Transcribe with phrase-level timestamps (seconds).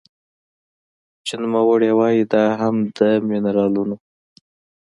[1.25, 3.95] چې نوموړې وايي دا هم د مېنرالونو